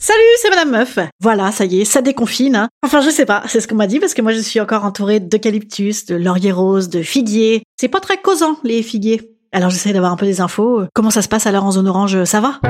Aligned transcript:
Salut, 0.00 0.22
c'est 0.40 0.50
Madame 0.50 0.70
Meuf. 0.70 0.98
Voilà, 1.20 1.50
ça 1.50 1.64
y 1.64 1.80
est, 1.80 1.84
ça 1.84 2.00
déconfine. 2.02 2.54
Hein. 2.54 2.68
Enfin, 2.84 3.00
je 3.00 3.10
sais 3.10 3.26
pas, 3.26 3.42
c'est 3.46 3.60
ce 3.60 3.66
qu'on 3.66 3.74
m'a 3.74 3.88
dit 3.88 3.98
parce 3.98 4.14
que 4.14 4.22
moi 4.22 4.32
je 4.32 4.38
suis 4.38 4.60
encore 4.60 4.84
entourée 4.84 5.18
d'eucalyptus, 5.18 6.06
de 6.06 6.14
laurier 6.14 6.52
rose, 6.52 6.88
de 6.88 7.02
figuiers. 7.02 7.62
C'est 7.80 7.88
pas 7.88 8.00
très 8.00 8.16
causant, 8.16 8.56
les 8.62 8.82
figuiers. 8.84 9.32
Alors 9.50 9.70
j'essaie 9.70 9.92
d'avoir 9.92 10.12
un 10.12 10.16
peu 10.16 10.26
des 10.26 10.40
infos. 10.40 10.82
Comment 10.94 11.10
ça 11.10 11.20
se 11.22 11.28
passe 11.28 11.46
alors 11.46 11.64
en 11.64 11.72
zone 11.72 11.88
orange, 11.88 12.22
ça 12.24 12.40
va? 12.40 12.60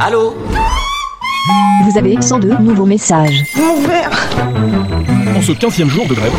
Allô? 0.00 0.34
Vous 1.84 1.96
avez 1.96 2.20
102 2.20 2.56
nouveaux 2.58 2.86
messages. 2.86 3.44
Mon 3.56 3.80
verre 3.82 4.10
En 5.36 5.40
ce 5.42 5.52
15e 5.52 5.88
jour 5.88 6.06
de 6.06 6.14
grève, 6.14 6.32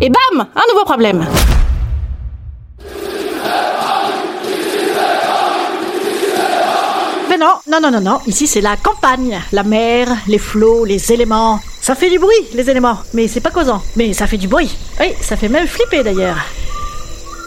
Et 0.00 0.10
bam 0.10 0.46
Un 0.54 0.72
nouveau 0.72 0.84
problème 0.84 1.26
non, 7.38 7.54
non, 7.68 7.80
non, 7.80 7.90
non, 7.90 8.00
non. 8.00 8.18
Ici, 8.26 8.46
c'est 8.46 8.60
la 8.60 8.76
campagne. 8.76 9.40
La 9.52 9.62
mer, 9.62 10.08
les 10.26 10.38
flots, 10.38 10.84
les 10.84 11.12
éléments. 11.12 11.60
Ça 11.80 11.94
fait 11.94 12.10
du 12.10 12.18
bruit, 12.18 12.34
les 12.54 12.68
éléments. 12.68 12.98
Mais 13.14 13.28
c'est 13.28 13.40
pas 13.40 13.50
causant. 13.50 13.82
Mais 13.96 14.12
ça 14.12 14.26
fait 14.26 14.36
du 14.36 14.48
bruit. 14.48 14.76
Oui, 15.00 15.12
ça 15.20 15.36
fait 15.36 15.48
même 15.48 15.66
flipper 15.66 16.02
d'ailleurs. 16.02 16.36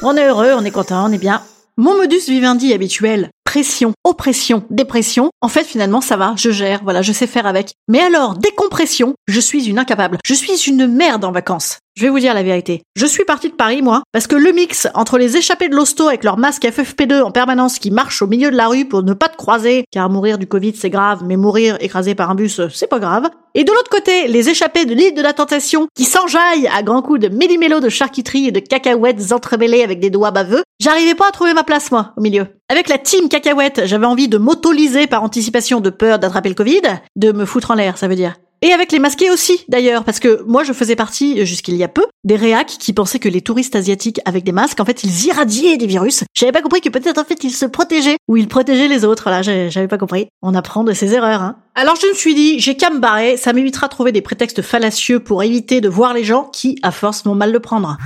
On 0.01 0.15
est 0.15 0.27
heureux, 0.27 0.53
on 0.57 0.63
est 0.63 0.71
content, 0.71 1.05
on 1.07 1.11
est 1.11 1.17
bien. 1.17 1.41
Mon 1.77 1.95
modus 1.95 2.27
vivendi 2.27 2.73
habituel, 2.73 3.29
pression, 3.45 3.93
oppression, 4.03 4.63
dépression, 4.69 5.29
en 5.41 5.47
fait 5.47 5.63
finalement 5.63 6.01
ça 6.01 6.17
va, 6.17 6.33
je 6.35 6.51
gère, 6.51 6.81
voilà, 6.83 7.01
je 7.01 7.11
sais 7.11 7.27
faire 7.27 7.47
avec. 7.47 7.73
Mais 7.87 8.01
alors, 8.01 8.35
décompression, 8.35 9.13
je 9.27 9.39
suis 9.39 9.65
une 9.65 9.79
incapable. 9.79 10.17
Je 10.25 10.33
suis 10.33 10.69
une 10.69 10.87
merde 10.87 11.23
en 11.23 11.31
vacances. 11.31 11.79
Je 11.97 12.03
vais 12.03 12.09
vous 12.09 12.19
dire 12.19 12.33
la 12.33 12.41
vérité. 12.41 12.83
Je 12.95 13.05
suis 13.05 13.25
partie 13.25 13.49
de 13.49 13.53
Paris, 13.53 13.81
moi, 13.81 14.01
parce 14.13 14.25
que 14.25 14.35
le 14.35 14.53
mix 14.53 14.87
entre 14.95 15.17
les 15.17 15.35
échappés 15.35 15.67
de 15.67 15.75
l'hosto 15.75 16.07
avec 16.07 16.23
leur 16.23 16.37
masque 16.37 16.63
FFP2 16.63 17.21
en 17.21 17.31
permanence 17.31 17.79
qui 17.79 17.91
marchent 17.91 18.21
au 18.21 18.27
milieu 18.27 18.49
de 18.49 18.55
la 18.55 18.69
rue 18.69 18.85
pour 18.85 19.03
ne 19.03 19.13
pas 19.13 19.27
te 19.27 19.35
croiser, 19.35 19.83
car 19.91 20.09
mourir 20.09 20.37
du 20.37 20.47
Covid 20.47 20.73
c'est 20.75 20.89
grave, 20.89 21.23
mais 21.25 21.35
mourir 21.35 21.77
écrasé 21.81 22.15
par 22.15 22.31
un 22.31 22.35
bus 22.35 22.61
c'est 22.73 22.87
pas 22.87 22.99
grave. 22.99 23.29
Et 23.55 23.65
de 23.65 23.71
l'autre 23.71 23.89
côté, 23.89 24.29
les 24.29 24.49
échappés 24.49 24.85
de 24.85 24.93
l'île 24.93 25.13
de 25.13 25.21
la 25.21 25.33
tentation 25.33 25.87
qui 25.93 26.05
s'enjaillent 26.05 26.69
à 26.73 26.81
grands 26.81 27.01
coups 27.01 27.19
de 27.19 27.27
méli-mélo 27.27 27.81
de 27.81 27.89
charcuterie 27.89 28.47
et 28.47 28.51
de 28.51 28.61
cacahuètes 28.61 29.33
entremêlées 29.33 29.83
avec 29.83 29.99
des 29.99 30.09
doigts 30.09 30.31
baveux, 30.31 30.63
j'arrivais 30.79 31.15
pas 31.15 31.27
à 31.27 31.31
trouver 31.31 31.53
ma 31.53 31.65
place, 31.65 31.91
moi, 31.91 32.13
au 32.15 32.21
milieu. 32.21 32.47
Avec 32.69 32.87
la 32.87 32.97
team 32.99 33.27
cacahuète, 33.27 33.81
j'avais 33.85 34.05
envie 34.05 34.29
de 34.29 34.37
m'auto-liser 34.37 35.07
par 35.07 35.23
anticipation 35.23 35.81
de 35.81 35.89
peur 35.89 36.19
d'attraper 36.19 36.49
le 36.49 36.55
Covid, 36.55 36.81
de 37.17 37.33
me 37.33 37.45
foutre 37.45 37.71
en 37.71 37.75
l'air, 37.75 37.97
ça 37.97 38.07
veut 38.07 38.15
dire. 38.15 38.35
Et 38.63 38.73
avec 38.73 38.91
les 38.91 38.99
masqués 38.99 39.31
aussi, 39.31 39.65
d'ailleurs, 39.69 40.03
parce 40.03 40.19
que 40.19 40.43
moi 40.43 40.63
je 40.63 40.71
faisais 40.71 40.95
partie, 40.95 41.45
jusqu'il 41.47 41.75
y 41.75 41.83
a 41.83 41.87
peu, 41.87 42.05
des 42.23 42.35
réacs 42.35 42.77
qui 42.79 42.93
pensaient 42.93 43.17
que 43.17 43.27
les 43.27 43.41
touristes 43.41 43.75
asiatiques 43.75 44.21
avec 44.25 44.43
des 44.43 44.51
masques, 44.51 44.79
en 44.79 44.85
fait, 44.85 45.03
ils 45.03 45.25
irradiaient 45.25 45.77
des 45.77 45.87
virus. 45.87 46.23
J'avais 46.35 46.51
pas 46.51 46.61
compris 46.61 46.79
que 46.79 46.89
peut-être 46.89 47.17
en 47.17 47.23
fait 47.23 47.43
ils 47.43 47.51
se 47.51 47.65
protégeaient, 47.65 48.17
ou 48.27 48.37
ils 48.37 48.47
protégeaient 48.47 48.87
les 48.87 49.03
autres, 49.03 49.31
là, 49.31 49.41
j'avais 49.41 49.87
pas 49.87 49.97
compris. 49.97 50.27
On 50.43 50.53
apprend 50.53 50.83
de 50.83 50.93
ses 50.93 51.15
erreurs, 51.15 51.41
hein. 51.41 51.55
Alors 51.73 51.95
je 51.95 52.05
me 52.05 52.13
suis 52.13 52.35
dit, 52.35 52.59
j'ai 52.59 52.77
qu'à 52.77 52.91
me 52.91 52.99
barrer, 52.99 53.35
ça 53.35 53.51
m'évitera 53.53 53.87
de 53.87 53.91
trouver 53.91 54.11
des 54.11 54.21
prétextes 54.21 54.61
fallacieux 54.61 55.19
pour 55.19 55.41
éviter 55.41 55.81
de 55.81 55.89
voir 55.89 56.13
les 56.13 56.23
gens 56.23 56.43
qui, 56.43 56.77
à 56.83 56.91
force, 56.91 57.25
m'ont 57.25 57.33
mal 57.33 57.51
le 57.51 57.59
prendre. 57.59 57.97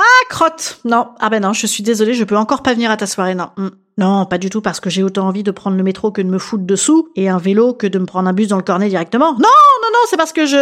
Ah, 0.00 0.24
crotte 0.28 0.80
Non, 0.84 1.08
ah 1.20 1.28
ben 1.28 1.40
non, 1.40 1.52
je 1.52 1.66
suis 1.66 1.82
désolée, 1.82 2.14
je 2.14 2.24
peux 2.24 2.36
encore 2.36 2.62
pas 2.62 2.74
venir 2.74 2.90
à 2.90 2.96
ta 2.96 3.06
soirée, 3.06 3.34
non. 3.34 3.50
Hmm. 3.56 3.68
Non, 3.98 4.24
pas 4.24 4.38
du 4.38 4.48
tout, 4.48 4.62
parce 4.62 4.80
que 4.80 4.88
j'ai 4.88 5.02
autant 5.02 5.28
envie 5.28 5.42
de 5.42 5.50
prendre 5.50 5.76
le 5.76 5.82
métro 5.82 6.10
que 6.10 6.22
de 6.22 6.26
me 6.26 6.38
foutre 6.38 6.64
dessous, 6.64 7.08
et 7.16 7.28
un 7.28 7.36
vélo 7.36 7.74
que 7.74 7.86
de 7.86 7.98
me 7.98 8.06
prendre 8.06 8.30
un 8.30 8.32
bus 8.32 8.48
dans 8.48 8.56
le 8.56 8.62
cornet 8.62 8.88
directement. 8.88 9.34
Non, 9.34 9.48
non, 9.92 9.98
c'est 10.08 10.16
parce 10.16 10.32
que 10.32 10.46
je... 10.46 10.56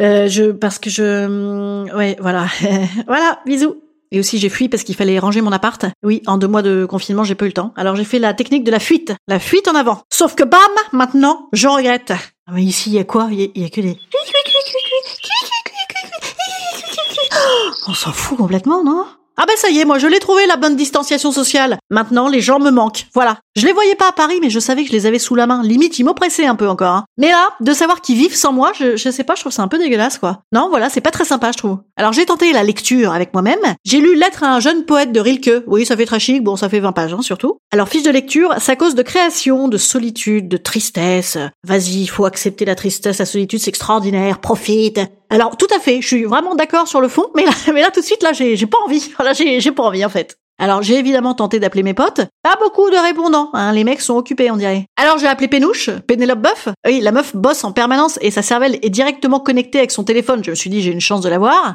Euh, 0.00 0.28
je... 0.28 0.52
parce 0.52 0.78
que 0.78 0.88
je... 0.90 1.26
hmm, 1.26 1.90
Ouais, 1.96 2.16
voilà. 2.20 2.46
voilà, 3.06 3.40
bisous. 3.46 3.76
Et 4.14 4.18
aussi, 4.20 4.36
j'ai 4.38 4.50
fui 4.50 4.68
parce 4.68 4.82
qu'il 4.82 4.94
fallait 4.94 5.18
ranger 5.18 5.40
mon 5.40 5.52
appart. 5.52 5.86
Oui, 6.02 6.22
en 6.26 6.36
deux 6.36 6.46
mois 6.48 6.60
de 6.62 6.84
confinement, 6.84 7.24
j'ai 7.24 7.34
pas 7.34 7.46
eu 7.46 7.48
le 7.48 7.54
temps. 7.54 7.72
Alors 7.76 7.96
j'ai 7.96 8.04
fait 8.04 8.18
la 8.18 8.34
technique 8.34 8.62
de 8.64 8.70
la 8.70 8.78
fuite. 8.78 9.14
La 9.26 9.38
fuite 9.38 9.68
en 9.68 9.74
avant. 9.74 10.02
Sauf 10.12 10.34
que 10.34 10.44
bam, 10.44 10.60
maintenant, 10.92 11.48
je 11.54 11.66
regrette. 11.66 12.12
Ah, 12.46 12.52
mais 12.52 12.62
ici, 12.62 12.90
il 12.90 12.96
y 12.96 12.98
a 12.98 13.04
quoi? 13.04 13.28
Il 13.30 13.40
y, 13.40 13.50
y 13.60 13.64
a 13.64 13.70
que 13.70 13.80
des... 13.80 13.96
On 17.88 17.94
s'en 17.94 18.12
fout 18.12 18.36
complètement, 18.36 18.84
non? 18.84 19.06
Ah 19.38 19.44
ben 19.46 19.54
ça 19.56 19.70
y 19.70 19.78
est, 19.78 19.84
moi 19.84 19.98
je 19.98 20.06
l'ai 20.06 20.18
trouvé 20.18 20.46
la 20.46 20.56
bonne 20.56 20.76
distanciation 20.76 21.32
sociale. 21.32 21.78
Maintenant, 21.90 22.28
les 22.28 22.40
gens 22.40 22.58
me 22.60 22.70
manquent. 22.70 23.06
Voilà. 23.14 23.38
Je 23.56 23.66
les 23.66 23.72
voyais 23.72 23.94
pas 23.94 24.08
à 24.08 24.12
Paris, 24.12 24.38
mais 24.40 24.50
je 24.50 24.58
savais 24.60 24.82
que 24.82 24.88
je 24.88 24.92
les 24.92 25.06
avais 25.06 25.18
sous 25.18 25.34
la 25.34 25.46
main. 25.46 25.62
Limite, 25.62 25.98
ils 25.98 26.04
m'oppressaient 26.04 26.46
un 26.46 26.54
peu 26.54 26.68
encore. 26.68 26.92
hein. 26.92 27.04
Mais 27.18 27.30
là, 27.30 27.48
de 27.60 27.72
savoir 27.72 28.00
qu'ils 28.00 28.16
vivent 28.16 28.34
sans 28.36 28.52
moi, 28.52 28.72
je, 28.78 28.96
je 28.96 29.10
sais 29.10 29.24
pas, 29.24 29.34
je 29.34 29.40
trouve 29.40 29.52
ça 29.52 29.62
un 29.62 29.68
peu 29.68 29.78
dégueulasse, 29.78 30.18
quoi. 30.18 30.40
Non, 30.52 30.68
voilà, 30.70 30.88
c'est 30.90 31.00
pas 31.00 31.10
très 31.10 31.24
sympa, 31.24 31.50
je 31.52 31.58
trouve. 31.58 31.78
Alors 31.96 32.12
j'ai 32.12 32.24
tenté 32.26 32.52
la 32.52 32.62
lecture 32.62 33.12
avec 33.12 33.32
moi-même. 33.32 33.58
J'ai 33.84 34.00
lu 34.00 34.14
Lettre 34.16 34.42
à 34.44 34.54
un 34.54 34.60
jeune 34.60 34.84
poète 34.84 35.12
de 35.12 35.20
Rilke. 35.20 35.64
Oui, 35.66 35.84
ça 35.86 35.96
fait 35.96 36.06
très 36.06 36.20
chic, 36.20 36.42
bon, 36.42 36.56
ça 36.56 36.68
fait 36.68 36.80
20 36.80 36.92
pages, 36.92 37.12
hein, 37.14 37.22
surtout. 37.22 37.58
Alors 37.72 37.88
fiche 37.88 38.02
de 38.02 38.10
lecture, 38.10 38.54
ça 38.58 38.76
cause 38.76 38.94
de 38.94 39.02
création, 39.02 39.68
de 39.68 39.78
solitude, 39.78 40.48
de 40.48 40.56
tristesse. 40.56 41.38
Vas-y, 41.66 42.02
il 42.02 42.06
faut 42.08 42.24
accepter 42.26 42.64
la 42.64 42.74
tristesse, 42.74 43.18
la 43.18 43.26
solitude, 43.26 43.60
c'est 43.60 43.70
extraordinaire, 43.70 44.38
profite. 44.40 45.00
Alors 45.32 45.56
tout 45.56 45.68
à 45.74 45.80
fait, 45.80 46.02
je 46.02 46.06
suis 46.06 46.24
vraiment 46.24 46.54
d'accord 46.54 46.86
sur 46.86 47.00
le 47.00 47.08
fond, 47.08 47.30
mais 47.34 47.46
là, 47.46 47.52
mais 47.72 47.80
là 47.80 47.90
tout 47.90 48.00
de 48.00 48.04
suite, 48.04 48.22
là, 48.22 48.34
j'ai 48.34 48.66
pas 48.66 48.76
envie. 48.84 49.10
Voilà, 49.16 49.32
j'ai 49.32 49.60
j'ai 49.60 49.72
pas 49.72 49.82
envie 49.82 50.04
en 50.04 50.10
fait. 50.10 50.36
Alors 50.58 50.82
j'ai 50.82 50.98
évidemment 50.98 51.32
tenté 51.32 51.58
d'appeler 51.58 51.82
mes 51.82 51.94
potes. 51.94 52.20
Pas 52.42 52.56
beaucoup 52.60 52.90
de 52.90 52.96
répondants, 52.96 53.48
hein, 53.54 53.72
les 53.72 53.82
mecs 53.82 54.02
sont 54.02 54.14
occupés 54.14 54.50
on 54.50 54.56
dirait. 54.56 54.84
Alors 54.96 55.16
j'ai 55.16 55.26
appelé 55.26 55.48
Pénouche, 55.48 55.88
Pénélope 56.06 56.40
Boeuf. 56.40 56.68
Oui, 56.86 57.00
la 57.00 57.12
meuf 57.12 57.34
bosse 57.34 57.64
en 57.64 57.72
permanence 57.72 58.18
et 58.20 58.30
sa 58.30 58.42
cervelle 58.42 58.78
est 58.82 58.90
directement 58.90 59.40
connectée 59.40 59.78
avec 59.78 59.90
son 59.90 60.04
téléphone. 60.04 60.44
Je 60.44 60.50
me 60.50 60.54
suis 60.54 60.68
dit 60.68 60.82
j'ai 60.82 60.92
une 60.92 61.00
chance 61.00 61.22
de 61.22 61.30
la 61.30 61.38
voir. 61.38 61.74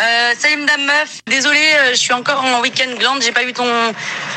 Euh, 0.00 0.32
salut 0.36 0.56
Madame 0.58 0.86
Meuf, 0.86 1.20
désolée, 1.26 1.58
euh, 1.58 1.90
je 1.90 1.98
suis 1.98 2.12
encore 2.12 2.44
en 2.44 2.60
week-end 2.62 2.90
glande, 2.98 3.22
j'ai 3.22 3.32
pas 3.32 3.44
eu 3.44 3.52
ton 3.52 3.64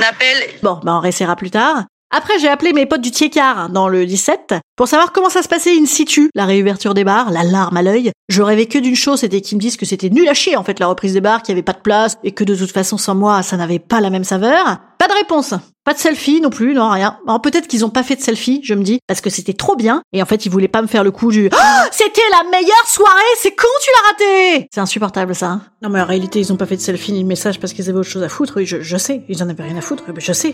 appel. 0.08 0.38
Bon, 0.62 0.80
bah 0.84 0.94
on 0.96 1.00
réessayera 1.00 1.36
plus 1.36 1.52
tard. 1.52 1.86
Après, 2.14 2.40
j'ai 2.40 2.50
appelé 2.50 2.74
mes 2.74 2.86
potes 2.86 3.00
du 3.00 3.10
Tiécar, 3.10 3.70
dans 3.70 3.88
le 3.88 4.06
17, 4.06 4.56
pour 4.76 4.90
savoir 4.90 5.14
comment 5.14 5.30
ça 5.30 5.42
se 5.42 5.48
passait 5.48 5.78
in 5.78 5.86
situ, 5.86 6.30
la 6.36 6.46
réouverture 6.46 6.94
des 6.94 7.06
bars, 7.06 7.32
la 7.32 7.44
larme 7.44 7.78
à 7.78 7.82
l'œil. 7.82 8.12
Je 8.28 8.42
rêvais 8.42 8.66
que 8.66 8.78
d'une 8.78 8.98
chose, 8.98 9.22
c'était 9.22 9.40
qu'ils 9.40 9.58
me 9.58 9.62
disent 9.62 9.78
que 9.78 9.86
c'était 9.86 10.10
nul 10.10 10.28
à 10.28 10.34
chier, 10.34 10.58
en 10.58 10.64
fait, 10.64 10.80
la 10.82 10.88
reprise 10.88 11.14
des 11.14 11.22
bars, 11.22 11.42
qu'il 11.42 11.54
y 11.54 11.56
avait 11.56 11.64
pas 11.64 11.72
de 11.72 11.80
place, 11.80 12.18
et 12.26 12.34
que 12.34 12.44
de 12.44 12.54
toute 12.54 12.72
façon, 12.72 12.98
sans 12.98 13.16
moi, 13.16 13.44
ça 13.44 13.56
n'avait 13.56 13.80
pas 13.80 14.02
la 14.02 14.10
même 14.10 14.26
saveur. 14.26 14.80
Pas 15.02 15.08
de 15.08 15.14
réponse. 15.14 15.56
Pas 15.84 15.94
de 15.96 15.98
selfie 15.98 16.42
non 16.42 16.52
plus, 16.52 16.76
non, 16.76 16.88
rien. 16.92 17.18
Alors 17.28 17.42
peut-être 17.42 17.68
qu'ils 17.68 17.84
ont 17.84 17.90
pas 17.90 18.04
fait 18.04 18.16
de 18.16 18.22
selfie, 18.22 18.62
je 18.64 18.76
me 18.76 18.84
dis, 18.84 19.00
parce 19.08 19.20
que 19.20 19.32
c'était 19.32 19.54
trop 19.54 19.76
bien, 19.76 20.04
et 20.14 20.22
en 20.22 20.28
fait, 20.28 20.46
ils 20.46 20.50
voulaient 20.52 20.68
pas 20.68 20.84
me 20.84 20.88
faire 20.88 21.04
le 21.04 21.10
coup 21.10 21.32
du 21.32 21.50
Ah, 21.54 21.86
c'était 21.92 22.22
la 22.30 22.48
meilleure 22.52 22.86
soirée, 22.86 23.16
c'est 23.40 23.56
con, 23.56 23.66
tu 23.82 23.90
l'as 23.90 24.12
raté! 24.12 24.68
C'est 24.72 24.80
insupportable, 24.80 25.34
ça. 25.34 25.48
hein. 25.48 25.62
Non, 25.82 25.90
mais 25.90 26.00
en 26.00 26.06
réalité, 26.06 26.38
ils 26.40 26.54
ont 26.54 26.56
pas 26.56 26.68
fait 26.68 26.76
de 26.76 26.82
selfie 26.82 27.14
ni 27.14 27.24
de 27.24 27.28
message 27.28 27.60
parce 27.60 27.74
qu'ils 27.74 27.90
avaient 27.90 27.98
autre 27.98 28.10
chose 28.12 28.22
à 28.22 28.30
foutre, 28.30 28.54
oui, 28.58 28.68
je, 28.68 28.82
je 28.82 28.98
sais, 28.98 29.24
ils 29.28 29.42
en 29.42 29.50
avaient 29.50 29.64
rien 29.64 29.76
à 29.78 29.82
foutre, 29.82 30.04
mais 30.08 30.22
je 30.22 30.34
sais, 30.34 30.54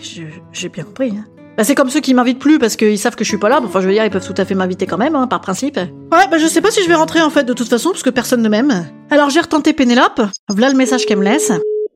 j'ai 0.53 0.69
bien 0.69 0.85
compris. 0.85 1.09
hein. 1.09 1.25
Bah, 1.57 1.65
c'est 1.65 1.75
comme 1.75 1.89
ceux 1.89 1.99
qui 1.99 2.13
m'invitent 2.13 2.39
plus 2.39 2.57
parce 2.57 2.77
qu'ils 2.77 2.97
savent 2.99 3.15
que 3.17 3.25
je 3.25 3.29
suis 3.29 3.37
pas 3.39 3.49
là. 3.49 3.59
Enfin, 3.61 3.81
je 3.81 3.87
veux 3.87 3.93
dire, 3.93 4.05
ils 4.05 4.11
peuvent 4.11 4.25
tout 4.25 4.39
à 4.41 4.45
fait 4.45 4.55
m'inviter 4.55 4.85
quand 4.85 4.97
même, 4.97 5.15
hein, 5.17 5.27
par 5.27 5.41
principe. 5.41 5.75
Ouais, 5.75 6.27
bah 6.31 6.37
je 6.37 6.47
sais 6.47 6.61
pas 6.61 6.71
si 6.71 6.81
je 6.83 6.87
vais 6.87 6.93
rentrer 6.95 7.19
en 7.21 7.31
fait 7.31 7.43
de 7.43 7.53
toute 7.53 7.67
façon 7.67 7.89
parce 7.89 8.03
que 8.03 8.11
personne 8.11 8.41
ne 8.43 8.47
m'aime. 8.47 8.85
Alors 9.09 9.29
j'ai 9.29 9.41
retenté 9.41 9.73
Pénélope. 9.73 10.21
Voilà 10.47 10.69
le 10.69 10.77
message 10.77 11.05
qu'elle 11.05 11.17
me 11.17 11.23
laisse. 11.25 11.51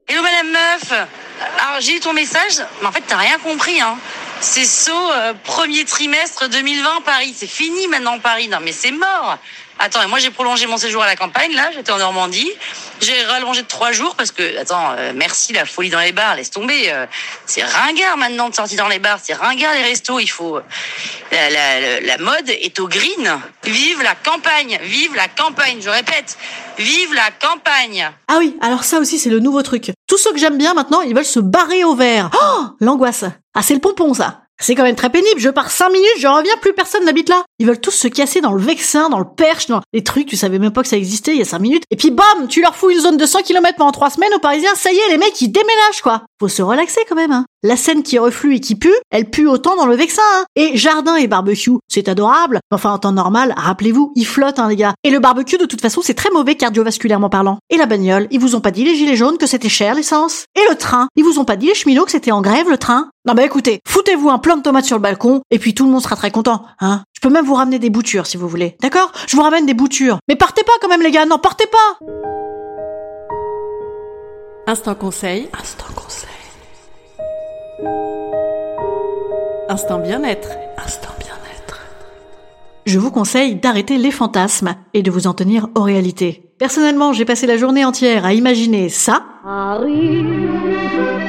Hello 0.08 0.22
Madame 0.24 0.52
Meuf. 0.52 0.92
Alors 0.92 1.80
j'ai 1.80 1.96
eu 1.96 2.00
ton 2.00 2.14
message, 2.14 2.62
mais 2.82 2.88
en 2.88 2.92
fait 2.92 3.04
t'as 3.08 3.18
rien 3.18 3.38
compris 3.40 3.80
hein. 3.80 3.98
C'est 4.42 4.66
saut 4.66 5.12
euh, 5.12 5.34
premier 5.44 5.86
trimestre 5.86 6.50
2020 6.50 7.02
Paris, 7.02 7.34
c'est 7.38 7.48
fini 7.50 7.88
maintenant 7.88 8.20
Paris, 8.20 8.48
non 8.48 8.58
mais 8.62 8.72
c'est 8.72 8.92
mort 8.92 9.38
Attends, 9.84 10.02
et 10.04 10.08
moi 10.08 10.20
j'ai 10.20 10.30
prolongé 10.30 10.68
mon 10.68 10.78
séjour 10.78 11.02
à 11.02 11.08
la 11.08 11.16
campagne, 11.16 11.54
là, 11.56 11.72
j'étais 11.74 11.92
en 11.92 11.98
Normandie. 11.98 12.50
J'ai 13.02 13.24
rallongé 13.24 13.64
de 13.64 13.68
trois 13.68 13.92
jours 13.92 14.16
parce 14.16 14.32
que, 14.32 14.60
attends, 14.60 14.92
euh, 14.98 15.12
merci 15.16 15.54
la 15.54 15.66
folie 15.66 15.90
dans 15.90 16.00
les 16.00 16.12
bars, 16.12 16.36
laisse 16.36 16.52
tomber. 16.52 16.92
euh, 16.92 17.08
c'est 17.48 17.64
ringard 17.64 18.16
maintenant 18.18 18.50
de 18.50 18.56
sortir 18.56 18.78
dans 18.78 18.88
les 18.90 19.00
bars, 19.00 19.18
c'est 19.24 19.34
ringard 19.34 19.74
les 19.74 19.82
restos, 19.82 20.20
il 20.20 20.28
faut... 20.28 20.58
euh, 20.58 20.62
La, 21.32 21.50
la- 21.50 21.80
la- 21.80 22.00
la 22.02 22.18
mode 22.20 22.50
est 22.50 22.80
au 22.80 22.88
green. 22.88 23.40
Vive 23.64 24.02
la 24.04 24.14
campagne, 24.16 24.78
vive 24.84 25.16
la 25.16 25.28
campagne, 25.28 25.80
je 25.82 25.90
répète, 25.90 26.38
vive 26.78 27.14
la 27.14 27.32
campagne 27.32 28.12
Ah 28.28 28.36
oui, 28.38 28.58
alors 28.62 28.84
ça 28.84 29.00
aussi 29.00 29.18
c'est 29.18 29.30
le 29.30 29.40
nouveau 29.40 29.64
truc. 29.64 29.92
Tous 30.08 30.18
ceux 30.18 30.32
que 30.34 30.38
j'aime 30.40 30.58
bien 30.58 30.74
maintenant, 30.74 31.02
ils 31.02 31.16
veulent 31.16 31.26
se 31.26 31.40
barrer 31.40 31.84
au 31.84 31.96
vert. 31.96 32.30
Oh, 32.34 32.66
l'angoisse. 32.82 33.24
Ah 33.56 33.62
c'est 33.64 33.74
le 33.74 33.80
pompon 33.80 34.14
ça. 34.14 34.41
C'est 34.62 34.76
quand 34.76 34.84
même 34.84 34.96
très 34.96 35.10
pénible. 35.10 35.40
Je 35.40 35.50
pars 35.50 35.72
5 35.72 35.90
minutes, 35.90 36.08
je 36.20 36.28
reviens, 36.28 36.56
plus 36.62 36.74
personne 36.74 37.04
n'habite 37.04 37.30
là. 37.30 37.44
Ils 37.60 37.66
veulent 37.66 37.80
tous 37.80 37.92
se 37.92 38.08
casser 38.08 38.42
dans 38.42 38.54
le 38.54 38.62
Vexin, 38.62 39.10
dans 39.10 39.20
le 39.20 39.26
Perche, 39.26 39.68
dans 39.68 39.82
les 39.92 40.04
trucs, 40.04 40.28
tu 40.28 40.38
savais 40.38 40.60
même 40.60 40.72
pas 40.72 40.84
que 40.84 40.88
ça 40.88 40.98
existait 40.98 41.32
il 41.32 41.40
y 41.40 41.42
a 41.42 41.46
5 41.46 41.60
minutes. 41.60 41.84
Et 41.90 41.96
puis 41.96 42.12
bam, 42.12 42.48
tu 42.48 42.62
leur 42.62 42.76
fous 42.76 42.92
une 42.92 43.00
zone 43.00 43.18
de 43.18 43.26
100 43.26 43.42
km 43.42 43.76
pendant 43.78 43.92
3 43.92 44.12
semaines 44.12 44.34
aux 44.36 44.40
Parisiens, 44.40 44.76
ça 44.76 44.92
y 44.92 44.98
est, 44.98 45.10
les 45.10 45.18
mecs, 45.18 45.40
ils 45.42 45.52
déménagent, 45.52 46.02
quoi. 46.04 46.24
Faut 46.40 46.48
se 46.48 46.62
relaxer 46.62 47.02
quand 47.10 47.16
même, 47.16 47.32
hein. 47.32 47.46
La 47.64 47.78
scène 47.78 48.02
qui 48.02 48.18
reflue 48.18 48.56
et 48.56 48.60
qui 48.60 48.76
pue, 48.76 48.94
elle 49.12 49.30
pue 49.30 49.48
autant 49.48 49.76
dans 49.76 49.86
le 49.86 49.96
Vexin, 49.96 50.22
hein. 50.36 50.46
Et 50.56 50.78
jardin 50.78 51.16
et 51.16 51.28
barbecue, 51.28 51.78
c'est 51.88 52.08
adorable. 52.08 52.60
Enfin, 52.72 52.92
en 52.92 52.98
temps 53.00 53.12
normal, 53.12 53.54
rappelez-vous, 53.58 54.14
ils 54.16 54.26
flottent, 54.26 54.60
hein, 54.60 54.70
les 54.70 54.76
gars. 54.76 54.94
Et 55.04 55.10
le 55.10 55.20
barbecue, 55.20 55.58
de 55.58 55.66
toute 55.66 55.82
façon, 55.82 56.02
c'est 56.04 56.14
très 56.14 56.32
mauvais 56.32 56.56
cardiovasculairement 56.56 57.30
parlant. 57.30 57.60
Et 57.70 57.78
la 57.78 57.86
bagnole, 57.86 58.28
ils 58.32 58.40
vous 58.40 58.56
ont 58.56 58.62
pas 58.62 58.72
dit 58.72 58.84
les 58.84 58.96
gilets 58.96 59.16
jaunes 59.16 59.38
que 59.38 59.48
c'était 59.48 59.70
cher 59.70 59.94
l'essence. 59.94 60.46
Et 60.56 60.70
le 60.70 60.76
train, 60.76 61.08
ils 61.16 61.24
vous 61.24 61.40
ont 61.40 61.46
pas 61.46 61.56
dit 61.56 61.68
les 61.68 61.76
cheminots 61.76 62.06
que 62.06 62.12
c'était 62.12 62.32
en 62.32 62.42
grève 62.42 62.70
le 62.70 62.78
train. 62.78 63.10
Non 63.28 63.36
bah 63.36 63.44
écoutez, 63.46 63.82
foutez-vous 63.88 64.32
un 64.32 64.40
plan 64.40 64.58
de 64.58 64.64
tomates 64.64 64.86
sur 64.86 64.98
le 64.98 65.02
balcon, 65.04 65.44
et 65.52 65.60
puis 65.60 65.76
tout 65.76 65.86
le 65.86 65.92
monde 65.92 66.02
sera 66.02 66.16
très 66.16 66.32
content, 66.32 66.66
hein. 66.80 67.04
Je 67.14 67.20
peux 67.22 67.32
même 67.32 67.46
vous 67.46 67.54
ramener 67.54 67.78
des 67.78 67.92
boutures 67.92 68.26
si 68.26 68.36
vous 68.36 68.48
voulez, 68.48 68.76
d'accord? 68.82 69.12
Je 69.28 69.36
vous 69.36 69.44
ramène 69.44 69.68
des 69.68 69.76
boutures. 69.76 70.18
Mais 70.28 70.36
partez 70.36 70.64
pas 70.64 70.72
quand 70.82 70.88
même 70.88 71.04
les 71.04 71.12
gars, 71.12 71.28
non, 71.28 71.38
partez 71.38 71.68
pas 71.68 72.06
Instant 74.66 74.96
conseil. 74.96 75.50
Instant 75.54 75.86
conseil. 75.96 76.30
Instant 79.70 80.00
bien-être. 80.00 80.50
Instant 80.84 81.14
bien-être. 81.20 81.80
Je 82.88 82.98
vous 82.98 83.12
conseille 83.12 83.54
d'arrêter 83.54 84.00
les 84.00 84.12
fantasmes 84.12 84.74
et 84.96 85.04
de 85.04 85.12
vous 85.12 85.28
en 85.28 85.36
tenir 85.36 85.68
aux 85.76 85.84
réalités. 85.84 86.50
Personnellement, 86.58 87.14
j'ai 87.14 87.26
passé 87.26 87.46
la 87.46 87.58
journée 87.58 87.86
entière 87.86 88.26
à 88.26 88.34
imaginer 88.34 88.90
ça, 88.90 89.26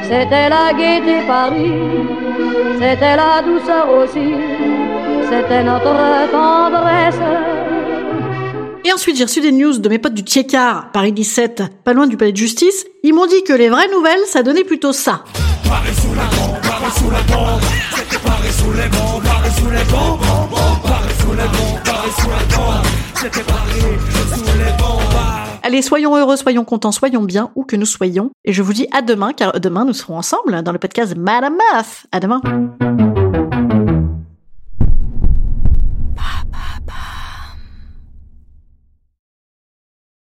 c'était 0.03 0.49
la 0.49 0.73
gaieté 0.73 1.25
Paris, 1.27 1.71
c'était 2.79 3.15
la 3.15 3.41
douceur 3.41 3.89
aussi, 3.89 4.33
c'était 5.29 5.63
notre 5.63 5.95
tendresse. 6.31 7.19
Et 8.85 8.91
ensuite, 8.91 9.15
j'ai 9.17 9.23
reçu 9.23 9.39
des 9.39 9.53
news 9.53 9.77
de 9.77 9.89
mes 9.89 9.97
potes 9.97 10.13
du 10.13 10.23
Tchekar, 10.23 10.91
Paris 10.91 11.13
17, 11.13 11.63
pas 11.85 11.93
loin 11.93 12.05
du 12.05 12.17
palais 12.17 12.33
de 12.33 12.37
justice. 12.37 12.85
Ils 13.03 13.13
m'ont 13.13 13.27
dit 13.27 13.43
que 13.43 13.53
les 13.53 13.69
vraies 13.69 13.87
nouvelles, 13.89 14.25
ça 14.27 14.43
donnait 14.43 14.65
plutôt 14.65 14.91
ça. 14.91 15.23
Allez, 25.65 25.81
soyons 25.81 26.17
heureux, 26.17 26.35
soyons 26.35 26.65
contents, 26.65 26.91
soyons 26.91 27.23
bien, 27.23 27.49
où 27.55 27.63
que 27.63 27.77
nous 27.77 27.85
soyons. 27.85 28.31
Et 28.43 28.51
je 28.51 28.61
vous 28.61 28.73
dis 28.73 28.85
à 28.91 29.01
demain, 29.01 29.31
car 29.31 29.61
demain, 29.61 29.85
nous 29.85 29.93
serons 29.93 30.17
ensemble 30.17 30.61
dans 30.61 30.73
le 30.73 30.77
podcast 30.77 31.15
Madame 31.15 31.57
Meuf. 31.73 32.05
À 32.11 32.19
demain. 32.19 32.41